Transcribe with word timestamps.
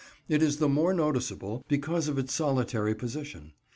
It 0.27 0.41
is 0.41 0.57
the 0.57 0.67
more 0.67 0.95
noticeable 0.95 1.63
because 1.67 2.07
of 2.07 2.17
its 2.17 2.33
solitary 2.33 2.95
position. 2.95 3.53